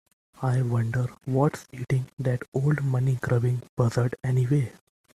I 0.41 0.63
wonder 0.63 1.09
what's 1.25 1.67
eating 1.71 2.07
that 2.17 2.41
old 2.55 2.83
money 2.83 3.19
grubbing 3.21 3.61
buzzard 3.75 4.15
anyway? 4.23 4.73